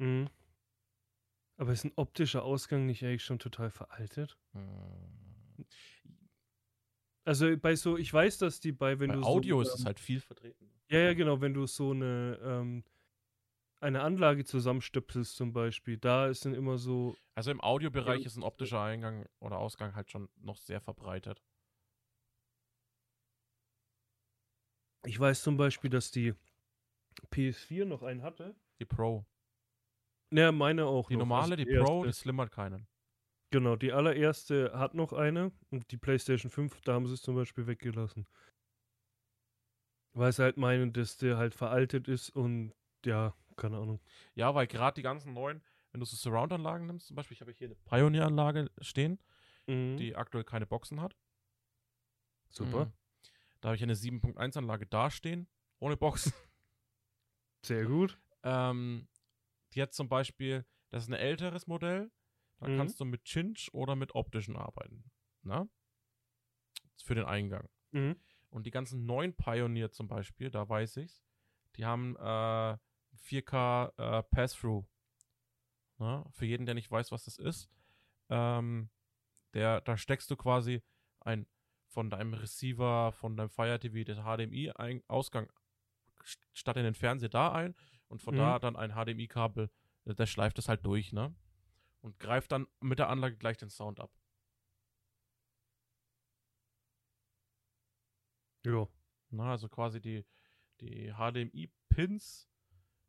[0.01, 0.27] Mhm.
[1.59, 4.37] Aber ist ein optischer Ausgang nicht eigentlich schon total veraltet?
[4.55, 5.65] hm,
[7.25, 9.81] Also bei so, ich weiß, dass die bei, wenn bei du Audio so, ist es
[9.81, 10.71] ähm, halt viel vertreten.
[10.91, 12.85] Ja, ja, genau, wenn du so eine, ähm,
[13.81, 18.37] eine Anlage zusammenstöpselst zum Beispiel, da ist dann immer so, Also im Audiobereich Ja, ist
[18.37, 21.43] ein optischer Eingang oder Ausgang halt schon noch sehr verbreitet.
[25.05, 26.35] ich weiß zum Beispiel, dass die
[27.31, 28.55] PS4 noch einen hatte.
[28.81, 29.25] Die Pro.
[30.31, 31.21] Ne, meine auch Die noch.
[31.21, 32.13] normale, also die Pro, die.
[32.13, 32.87] Slim hat keinen.
[33.53, 37.35] Genau, die allererste hat noch eine und die PlayStation 5, da haben sie es zum
[37.35, 38.27] Beispiel weggelassen.
[40.13, 42.73] Weil sie halt meinen, dass der halt veraltet ist und
[43.05, 44.01] ja, keine Ahnung.
[44.35, 45.63] Ja, weil gerade die ganzen neuen,
[45.93, 49.19] wenn du so Surround-Anlagen nimmst, zum Beispiel, ich habe hier eine Pioneer-Anlage stehen,
[49.67, 49.97] Mhm.
[49.99, 51.17] die aktuell keine Boxen hat.
[52.51, 52.93] Super, Mhm.
[53.61, 55.49] Da habe ich eine 7.1-Anlage dastehen,
[55.81, 56.33] ohne Boxen.
[57.63, 58.19] sehr gut.
[58.43, 59.07] ähm,
[59.75, 62.11] die hat zum Beispiel, das ist ein älteres Modell,
[62.59, 62.77] da Mhm.
[62.77, 65.11] kannst du mit Cinch oder mit optischen arbeiten.
[65.43, 65.69] Na?
[67.03, 67.69] Für den Eingang.
[67.93, 68.17] Mhm.
[68.51, 71.23] Und die ganzen neuen Pioneer zum Beispiel, da weiß ich's,
[71.77, 72.77] die haben äh,
[73.17, 74.85] 4K äh, Pass-Through.
[75.99, 76.25] Ne?
[76.33, 77.71] Für jeden, der nicht weiß, was das ist.
[78.29, 78.91] Ähm,
[79.55, 80.83] der, da steckst du quasi
[81.21, 81.47] ein
[81.89, 85.51] von deinem Receiver, von deinem Fire TV, das HDMI-Ausgang
[86.53, 87.75] statt in den Fernseher da ein
[88.11, 88.39] und von Mhm.
[88.39, 89.71] da dann ein HDMI-Kabel,
[90.05, 91.35] äh, der schleift das halt durch, ne?
[92.03, 94.11] Und greift dann mit der Anlage gleich den Sound ab.
[98.65, 98.87] Ja.
[99.31, 100.25] Na, also quasi die,
[100.81, 102.49] die HDMI-Pins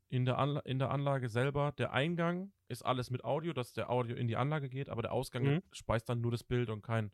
[0.10, 1.72] in der, Anla in der Anlage selber.
[1.74, 5.12] Der Eingang ist alles mit Audio, dass der Audio in die Anlage geht, aber der
[5.14, 5.64] Ausgang Mhm.
[5.72, 7.12] speist dann nur das Bild und kein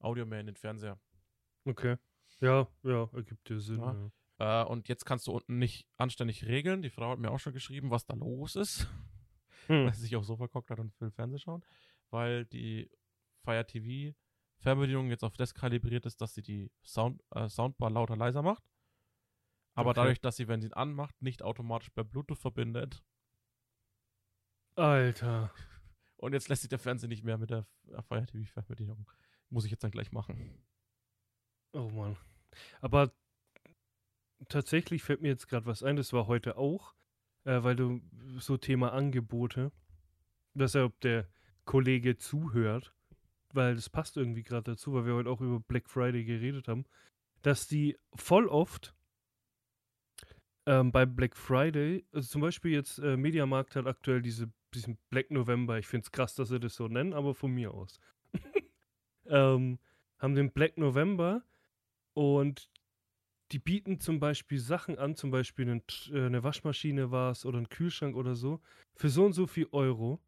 [0.00, 0.98] Audio mehr in den Fernseher.
[1.64, 1.96] Okay.
[2.40, 3.80] Ja, ja, ergibt dir Sinn.
[3.80, 3.92] Ja.
[3.92, 4.10] Ja.
[4.38, 6.82] Äh, und jetzt kannst du unten nicht anständig regeln.
[6.82, 8.86] Die Frau hat mir auch schon geschrieben, was da los ist,
[9.66, 9.86] Hm.
[9.86, 11.64] dass sie sich aufs Sofa geguckt hat und will Fernsehen schauen,
[12.10, 12.90] weil die
[13.44, 14.16] Fire TV
[14.60, 18.64] Fernbedienung jetzt auf das kalibriert ist, dass sie die Sound, äh, Soundbar lauter leiser macht.
[19.74, 20.00] Aber Okay.
[20.00, 23.04] dadurch, dass sie, wenn sie ihn anmacht, nicht automatisch per Bluetooth verbindet.
[24.76, 25.52] Alter.
[26.16, 27.66] Und jetzt lässt sich der Fernseher nicht mehr mit der
[28.08, 29.08] Fire TV Fernbedienung.
[29.50, 30.64] Muss ich jetzt dann gleich machen.
[31.72, 32.16] Oh Mann.
[32.80, 33.12] Aber
[34.48, 36.94] tatsächlich fällt mir jetzt gerade was ein, das war heute auch,
[37.44, 38.00] äh, weil du
[38.38, 39.72] so Thema Angebote,
[40.54, 41.26] dass er, ob der
[41.64, 42.94] Kollege zuhört,
[43.52, 46.84] weil das passt irgendwie gerade dazu, weil wir heute auch über Black Friday geredet haben,
[47.42, 48.94] dass die voll oft
[50.66, 55.30] ähm, bei Black Friday, also zum Beispiel jetzt äh, Mediamarkt hat aktuell diese, diesen Black
[55.30, 58.00] November, ich finde es krass, dass sie das so nennen, aber von mir aus.
[59.26, 59.78] ähm,
[60.18, 61.42] haben den Black November
[62.14, 62.68] und
[63.52, 65.82] die bieten zum Beispiel Sachen an, zum Beispiel einen,
[66.12, 68.60] äh, eine Waschmaschine war es oder einen Kühlschrank oder so,
[68.94, 70.20] für so und so viel Euro.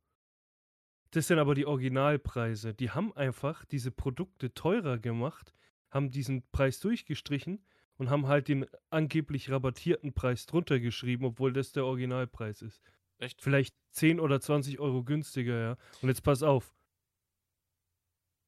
[1.11, 2.73] Das sind aber die Originalpreise.
[2.73, 5.55] Die haben einfach diese Produkte teurer gemacht,
[5.91, 7.65] haben diesen Preis durchgestrichen
[7.97, 12.81] und haben halt den angeblich rabattierten Preis drunter geschrieben, obwohl das der Originalpreis ist.
[13.19, 13.43] Echt?
[13.43, 15.77] Vielleicht 10 oder 20 Euro günstiger, ja.
[16.01, 16.75] Und jetzt pass auf.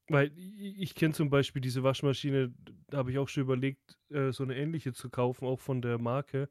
[0.08, 2.52] Weil ich kenne zum Beispiel diese Waschmaschine,
[2.88, 5.98] da habe ich auch schon überlegt, äh, so eine ähnliche zu kaufen, auch von der
[5.98, 6.48] Marke.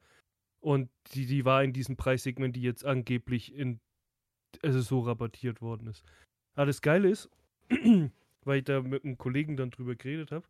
[0.62, 3.80] Und die, die war in diesem Preissegment, die jetzt angeblich in,
[4.62, 6.04] also so rabattiert worden ist.
[6.54, 7.30] Aber das Geile ist,
[8.44, 10.48] weil ich da mit einem Kollegen dann drüber geredet habe,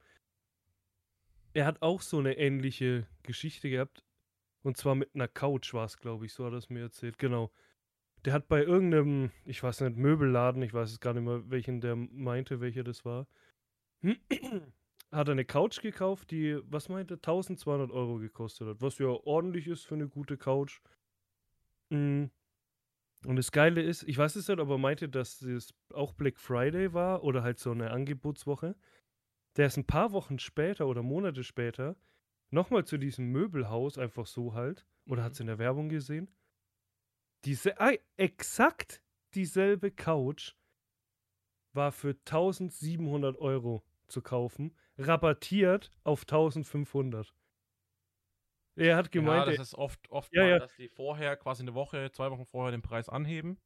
[1.53, 4.03] er hat auch so eine ähnliche Geschichte gehabt.
[4.63, 7.17] Und zwar mit einer Couch war es, glaube ich, so hat er es mir erzählt.
[7.17, 7.51] Genau.
[8.25, 11.81] Der hat bei irgendeinem, ich weiß nicht, Möbelladen, ich weiß es gar nicht mehr, welchen
[11.81, 13.27] der meinte, welcher das war,
[15.11, 18.81] hat er eine Couch gekauft, die, was meinte, 1200 Euro gekostet hat.
[18.81, 20.81] Was ja ordentlich ist für eine gute Couch.
[21.89, 22.25] Mm.
[23.25, 26.39] Und das Geile ist, ich weiß es nicht, ob er meinte, dass es auch Black
[26.39, 28.75] Friday war oder halt so eine Angebotswoche.
[29.57, 31.95] Der ist ein paar Wochen später oder Monate später
[32.49, 36.29] nochmal zu diesem Möbelhaus, einfach so halt, oder hat es in der Werbung gesehen.
[37.45, 39.03] Diese, ah, exakt
[39.35, 40.53] dieselbe Couch
[41.73, 47.35] war für 1700 Euro zu kaufen, rabattiert auf 1500.
[48.75, 50.59] Er hat gemeint, ja, das ist oft, oft Ja, mal, ja.
[50.59, 53.59] dass die vorher, quasi eine Woche, zwei Wochen vorher den Preis anheben.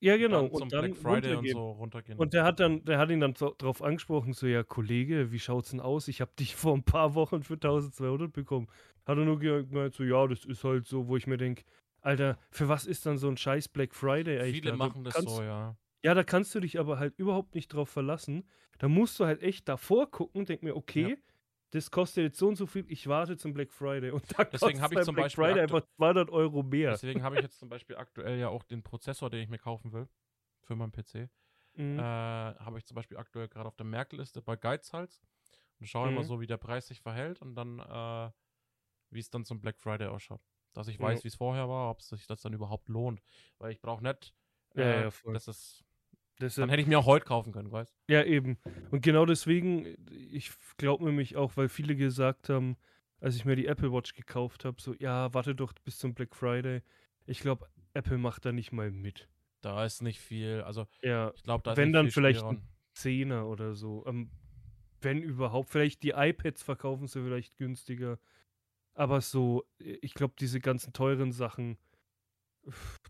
[0.00, 2.18] ja genau, Dann zum und dann Black Friday und so runtergehen.
[2.18, 5.38] Und der hat dann, der hat ihn dann so, drauf angesprochen, so, ja, Kollege, wie
[5.38, 6.08] schaut's denn aus?
[6.08, 8.68] Ich habe dich vor ein paar Wochen für 1200 bekommen.
[9.06, 11.64] Hat er nur ge- gemeint, so, ja, das ist halt so, wo ich mir denke,
[12.02, 14.56] Alter, für was ist dann so ein scheiß Black Friday eigentlich?
[14.56, 14.76] Viele da?
[14.76, 15.76] Machen das kannst, so, ja.
[16.04, 18.48] Ja, da kannst du dich aber halt überhaupt nicht drauf verlassen.
[18.78, 21.16] Da musst du halt echt davor gucken, denk mir, okay, Ja.
[21.70, 24.10] das kostet jetzt so und so viel, ich warte zum Black Friday.
[24.10, 26.90] Und da Deswegen kostet ich zum Black Beispiel Friday einfach 200 Euro mehr.
[26.90, 29.92] Deswegen habe ich jetzt zum Beispiel aktuell ja auch den Prozessor, den ich mir kaufen
[29.92, 30.08] will,
[30.64, 31.30] für meinen PC.
[31.74, 31.98] Mhm.
[32.00, 35.20] Äh, habe ich zum Beispiel aktuell gerade auf der Merkel-Liste bei Geizhals.
[35.78, 36.26] Und schaue immer Mhm.
[36.26, 38.30] so, wie der Preis sich verhält und dann, äh,
[39.10, 40.40] wie es dann zum Black Friday ausschaut.
[40.74, 41.04] Dass ich Ja.
[41.04, 43.20] weiß, wie es vorher war, ob sich das dann überhaupt lohnt.
[43.58, 44.34] Weil ich brauche nicht,
[44.74, 45.34] Ja, äh, ja, voll.
[45.34, 45.84] das ist,
[46.40, 48.58] Deshalb- dann hätte ich mir auch heute kaufen können, weißt Ja, eben.
[48.90, 52.76] Und genau deswegen, ich glaube nämlich auch, weil viele gesagt haben,
[53.20, 56.34] als ich mir die Apple Watch gekauft habe, so, ja, warte doch bis zum Black
[56.34, 56.82] Friday.
[57.26, 59.28] Ich glaube, Apple macht da nicht mal mit.
[59.60, 62.62] Da ist nicht viel, also Ja, ich glaube, da ist Wenn dann viel vielleicht Spielraum.
[62.94, 64.04] Zehner oder so.
[64.06, 64.30] Ähm,
[65.00, 65.70] wenn überhaupt.
[65.70, 68.18] Vielleicht die iPads verkaufen sie vielleicht günstiger.
[68.94, 71.78] Aber so, ich glaube, diese ganzen teuren Sachen,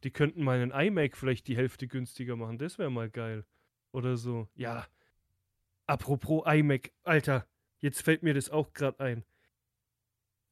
[0.05, 2.59] die könnten mal einen iMac vielleicht die Hälfte günstiger machen.
[2.59, 3.45] Das wäre mal geil.
[3.93, 4.49] Oder so.
[4.55, 4.87] Ja.
[5.87, 7.47] Apropos iMac, Alter,
[7.79, 9.25] jetzt fällt mir das auch gerade ein.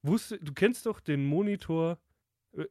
[0.02, 1.98] Wusste, du kennst doch den Monitor.
[2.52, 2.66] äh,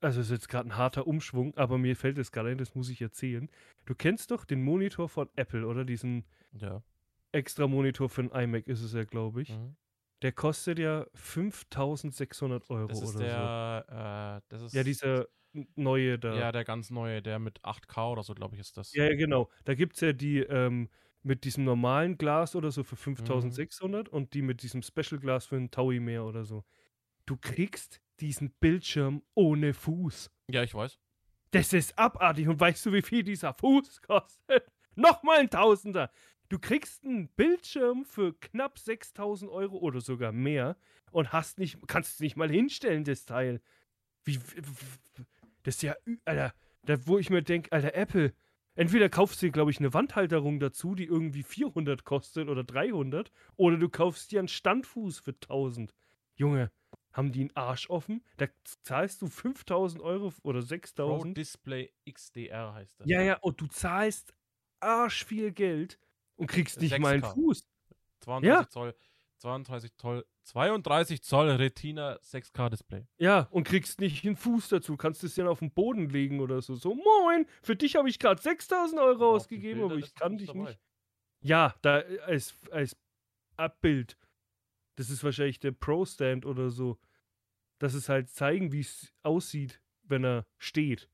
[0.00, 2.88] Also ist jetzt gerade ein harter Umschwung, aber mir fällt es gerade ein, das muss
[2.90, 3.48] ich erzählen.
[3.84, 5.84] Du kennst doch den Monitor von Apple, oder?
[5.84, 6.82] Diesen Ja.
[7.30, 9.50] extra Monitor für ein iMac ist es ja, glaube ich.
[9.50, 9.76] Mhm.
[10.22, 14.78] Der kostet ja 5600 Euro Das ist oder der, äh, das ist so.
[14.78, 15.26] Ja, dieser
[15.74, 16.34] neue da.
[16.34, 18.92] Ja, der ganz neue, der mit 8K oder so, glaube ich, ist das.
[18.94, 19.50] Ja, genau.
[19.64, 20.88] Da gibt es ja die ähm,
[21.22, 22.98] mit diesem normalen Glas oder so für Mhm.
[22.98, 26.64] 5600 und die mit diesem Special Glas für einen Taui mehr oder so.
[27.26, 30.30] Du kriegst diesen Bildschirm ohne Fuß.
[30.48, 30.98] Ja, ich weiß.
[31.50, 32.48] Das ist abartig.
[32.48, 34.40] Und weißt du, wie viel dieser Fuß kostet?
[34.94, 36.10] Nochmal ein Tausender.
[36.52, 40.76] Du kriegst einen Bildschirm für knapp 6000 Euro oder sogar mehr
[41.10, 43.62] und hast nicht, kannst es nicht mal hinstellen, das Teil.
[44.22, 44.38] Wie,
[45.62, 48.34] das ist ja, Alter, da, wo ich mir denke, Alter, Apple,
[48.74, 53.32] entweder kaufst du dir, glaube ich, eine Wandhalterung dazu, die irgendwie 400 kostet oder 300,
[53.56, 55.94] oder du kaufst dir einen Standfuß für 1000.
[56.34, 56.70] Junge,
[57.14, 58.22] haben die einen Arsch offen?
[58.36, 58.48] Da
[58.82, 61.34] zahlst du 5000 Euro oder Pro 6000.
[61.34, 63.08] Display XDR heißt das.
[63.08, 64.34] Ja, ja, und du zahlst
[64.80, 65.98] arsch viel Geld
[66.36, 67.34] und kriegst nicht mal einen 6K.
[67.34, 67.68] Fuß.
[68.20, 68.68] 32 Ja.
[68.68, 68.94] Zoll,
[69.38, 73.06] 32 Zoll, 32 Zoll Retina 6K Display.
[73.18, 74.96] Ja, und kriegst nicht einen Fuß dazu.
[74.96, 76.74] Kannst es dann auf den Boden legen oder so.
[76.74, 80.08] So, moin, für dich habe ich gerade 6000 Euro auf die ausgegeben, Bilder aber ist
[80.08, 80.70] ich kann Fuß dich dabei.
[80.70, 80.80] nicht.
[81.42, 82.96] Ja, da als, als
[83.56, 84.16] Abbild.
[84.96, 86.98] Das ist wahrscheinlich der Pro-Stand oder so.
[87.78, 91.08] Das ist halt zeigen, wie es aussieht, wenn er steht.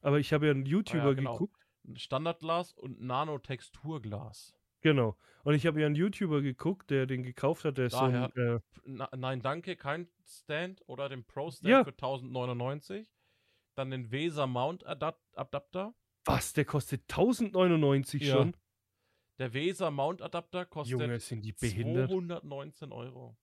[0.00, 1.32] Aber ich habe ja einen YouTuber genau.
[1.32, 1.57] geguckt.
[1.96, 4.54] Standardglas und Nano-Texturglas.
[4.80, 5.16] Genau.
[5.42, 8.12] Und ich habe ja einen YouTuber geguckt, der den gekauft hat, der ist so ein,
[8.34, 11.84] Daher- äh, Na, nein, danke, kein Stand oder den Pro Stand Ja.
[11.84, 13.08] für 1099.
[13.74, 15.94] Dann den Weser Mount Adap Adapter.
[16.24, 18.34] was, der kostet 1099 Ja.
[18.36, 18.54] schon?
[19.38, 22.10] Der Weser Mount Adapter kostet Junge, sind die behindert.
[22.10, 23.36] 219 Euro.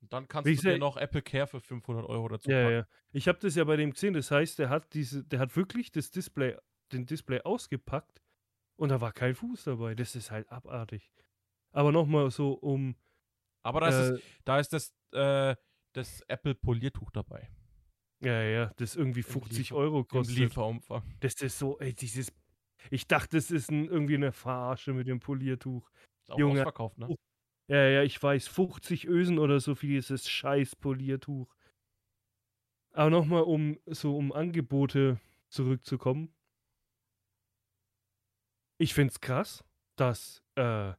[0.00, 2.72] Dann kannst Wie du dir noch Apple Care für 500 Euro dazu Ja, packen.
[2.74, 2.86] ja.
[3.12, 4.14] Ich habe das ja bei dem gesehen.
[4.14, 6.56] Das heißt, der hat diese, der hat wirklich das Display,
[6.92, 8.22] den Display ausgepackt
[8.76, 9.94] und da war kein Fuß dabei.
[9.94, 11.10] Das ist halt abartig.
[11.72, 12.96] Aber nochmal so, um
[13.62, 15.56] Aber da ist, Äh, das, da ist das, äh,
[15.92, 17.48] das Apple-Poliertuch dabei.
[18.20, 20.36] ja, ja, das irgendwie 50 Liefer- Euro Im kostet.
[20.36, 21.02] Lieferumfang.
[21.20, 22.32] Das ist so, ey, dieses.
[22.90, 25.90] Ich dachte, das ist ein, irgendwie eine Verarsche mit dem Poliertuch.
[26.22, 26.60] Ist auch Junge.
[26.60, 27.14] ausverkauft, ne?
[27.68, 31.52] Ja, ja, ich weiß, 50 Ösen oder so viel ist das scheiß Poliertuch.
[32.92, 35.18] Aber nochmal, um so um Angebote
[35.48, 36.32] zurückzukommen.
[38.78, 39.64] Ich find's krass,
[39.96, 40.92] dass äh,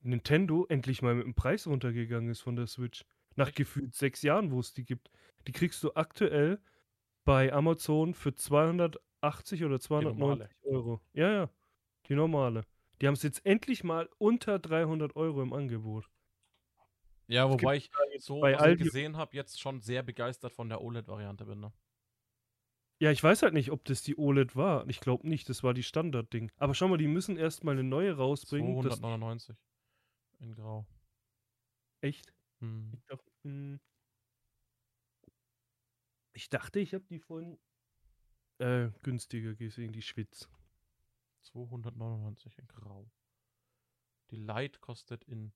[0.00, 3.04] Nintendo endlich mal mit dem Preis runtergegangen ist von der Switch.
[3.36, 5.10] Nach gefühlt sechs Jahren, wo es die gibt.
[5.46, 6.60] Die kriegst du aktuell
[7.24, 11.00] bei Amazon für 280 oder 290 Euro.
[11.12, 11.50] Ja, ja,
[12.08, 12.64] die normale.
[13.00, 16.10] Die haben es jetzt endlich mal unter 300 Euro im Angebot.
[17.28, 20.82] Ja, wobei ich so, bei was ich gesehen habe, jetzt schon sehr begeistert von der
[20.82, 21.72] OLED-Variante bin, ne?
[23.00, 24.86] Ja, ich weiß halt nicht, ob das die OLED war.
[24.86, 26.52] Ich glaube nicht, das war die Standardding.
[26.58, 28.74] Aber schau mal, die müssen erstmal eine neue rausbringen.
[28.82, 29.56] Das, 299
[30.40, 30.86] in Grau.
[32.02, 32.34] echt?
[32.58, 32.92] Hm.
[32.94, 33.80] Ich dachte, hm.
[36.34, 37.58] ich, dachte, ich habe die vorhin
[38.58, 40.50] äh, günstiger gesehen, die Schwitz.
[41.44, 43.10] 299 in Grau.
[44.30, 45.54] Die Light kostet in,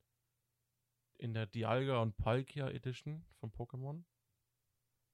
[1.19, 4.03] in der Dialga und Palkia Edition von Pokémon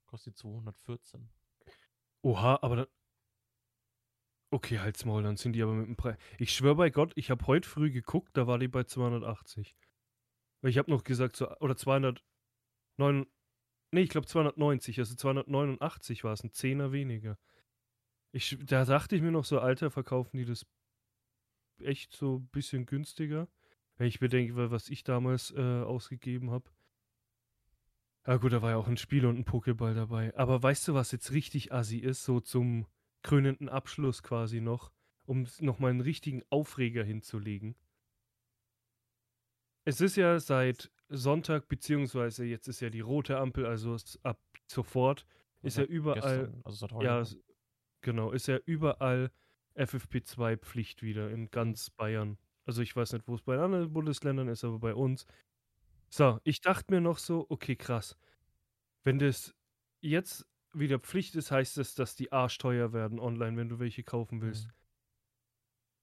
[0.07, 1.29] kostet 214.
[2.23, 2.87] Oha, aber dann.
[4.53, 6.17] Okay, halt's Maul, dann sind die aber mit dem Preis.
[6.39, 9.77] Ich schwöre bei Gott, ich habe heute früh geguckt, da war die bei 280.
[10.63, 12.23] Weil ich habe noch gesagt, so, oder 209.
[13.93, 17.39] Nee, ich glaube 290, also 289 war es, ein Zehner weniger.
[18.33, 20.67] Ich, da dachte ich mir noch so, Alter, verkaufen die das
[21.83, 23.49] echt so ein bisschen günstiger.
[23.97, 26.71] Wenn ich bedenke, wa- was ich damals äh, ausgegeben habe.
[28.31, 30.33] Ja gut, da war ja auch ein Spiel und ein Pokéball dabei.
[30.37, 32.23] Aber weißt du, was jetzt richtig assi ist?
[32.23, 32.87] So zum
[33.23, 34.93] krönenden Abschluss quasi noch,
[35.27, 37.75] um nochmal einen richtigen Aufreger hinzulegen.
[39.85, 44.39] Es ist ja seit Sonntag, beziehungsweise jetzt ist ja die rote Ampel, also ab
[44.69, 45.27] sofort
[45.63, 47.05] ist ja Seit überall, gestern, also seit heute.
[47.05, 47.25] ja,
[48.01, 49.33] genau, ist ja überall
[49.75, 52.39] FFP2 Pflicht wieder in ganz Bayern.
[52.65, 55.27] Also ich weiß nicht, wo es bei anderen Bundesländern ist, aber bei uns.
[56.11, 58.17] So, ich dachte mir noch so, okay, krass.
[59.05, 59.55] Wenn das
[60.01, 64.43] jetzt wieder Pflicht ist, heißt das, dass die arschteuer werden online, wenn du welche kaufen
[64.43, 64.69] willst.
[64.69, 64.73] Mhm.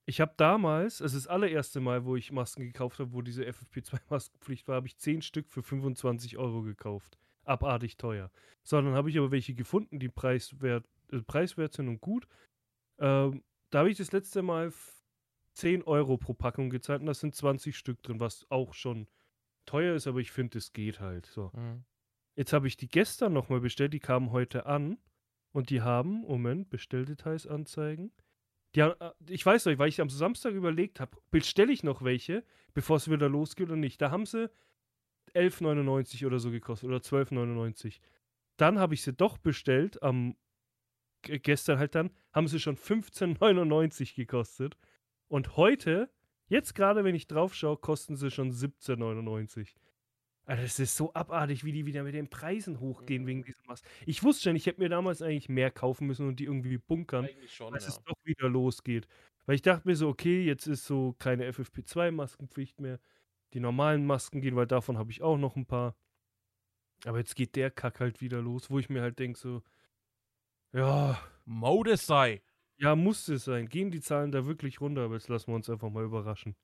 [0.06, 3.46] Ich habe damals, es ist das allererste Mal, wo ich Masken gekauft habe, wo diese
[3.46, 7.18] FFP2-Maskenpflicht war, habe ich 10 Stück für 25 Euro gekauft.
[7.44, 8.32] Abartig teuer.
[8.64, 12.28] So, dann habe ich aber welche gefunden, die preiswert, äh, preiswert sind und gut.
[13.00, 15.04] Ähm, da habe ich das letzte Mal f-
[15.54, 19.08] 10 Euro pro Packung gezahlt und da sind 20 Stück drin, was auch schon
[19.68, 21.28] teuer ist, aber ich finde, es geht halt.
[21.28, 21.52] So.
[21.54, 21.84] Mhm.
[22.36, 24.98] Jetzt habe ich die gestern nochmal bestellt, die kamen heute an
[25.52, 28.12] und die haben, Moment, Bestelldetails anzeigen.
[28.76, 32.04] Die haben, äh, ich weiß noch, weil ich am Samstag überlegt habe, bestelle ich noch
[32.04, 34.02] welche, bevor es wieder losgeht oder nicht.
[34.02, 34.50] Da haben sie
[35.34, 38.00] 11,99 oder so gekostet oder 12,99.
[38.58, 40.36] Dann habe ich sie doch bestellt, am
[41.24, 44.78] gestern halt dann, haben sie schon 15,99 gekostet.
[45.28, 46.10] Und heute,
[46.48, 49.76] jetzt gerade, wenn ich drauf schaue, kosten sie schon 17,99.
[50.46, 53.86] Alter, das ist so abartig, wie die wieder mit den Preisen hochgehen wegen diesem Mask.
[54.06, 57.28] Ich wusste schon, ich hätte mir damals eigentlich mehr kaufen müssen und die irgendwie bunkern,
[57.48, 57.90] schon, als ja.
[57.90, 59.08] es doch wieder losgeht.
[59.46, 63.00] Weil ich dachte mir so, okay, jetzt ist so keine FFP2-Maskenpflicht mehr.
[63.54, 65.96] Die normalen Masken gehen, weil davon habe ich auch noch ein paar.
[67.06, 69.64] Aber jetzt geht der Kack halt wieder los, wo ich mir halt denke so,
[70.74, 72.42] ja, Mode sei.
[72.78, 73.68] Ja, muss es sein.
[73.70, 76.56] Gehen die Zahlen da wirklich runter, aber jetzt lassen wir uns einfach mal überraschen.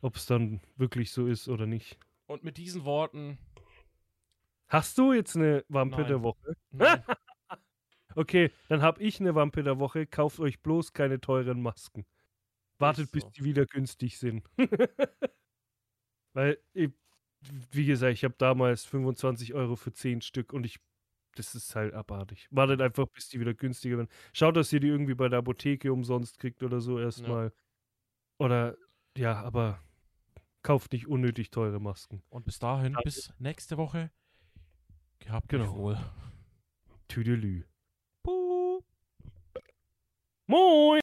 [0.00, 1.98] Ob es dann wirklich so ist oder nicht.
[2.26, 3.38] Und mit diesen Worten.
[4.68, 6.08] Hast du jetzt eine Wampe Nein.
[6.08, 6.56] der Woche?
[6.70, 7.02] Nein,
[8.16, 10.06] Okay, dann habe ich eine Wampe der Woche.
[10.06, 12.06] Kauft euch bloß keine teuren Masken.
[12.78, 13.30] Wartet, bis so.
[13.30, 14.44] die wieder günstig sind.
[16.32, 16.90] Weil, ich,
[17.72, 20.78] wie gesagt, ich habe damals 25 Euro für 10 Stück und ich,
[21.34, 22.48] das ist halt abartig.
[22.50, 24.08] Wartet einfach, bis die wieder günstiger werden.
[24.32, 27.52] Schaut, dass ihr die irgendwie bei der Apotheke umsonst kriegt oder so erstmal.
[28.38, 28.76] Oder,
[29.16, 29.80] ja, aber
[30.62, 32.22] kauft nicht unnötig teure Masken.
[32.30, 33.04] Und bis dahin, Danke.
[33.04, 34.10] bis nächste Woche.
[35.20, 35.74] Gehabt Genau.
[35.76, 35.98] wohl.
[37.08, 37.64] Tüdelü.
[40.46, 41.00] Moin!